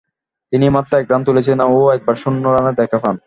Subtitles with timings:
[0.53, 3.15] তিনি মাত্র এক রান তুলেছিলেন ও একবার শূন্য রানের দেখা পান।